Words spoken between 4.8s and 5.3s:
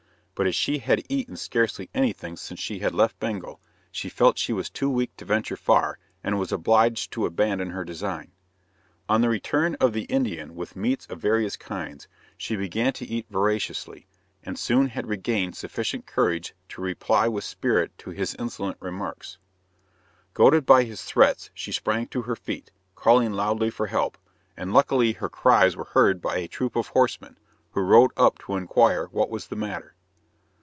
weak to